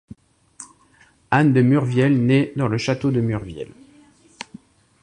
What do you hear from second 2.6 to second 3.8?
le château de Murviel.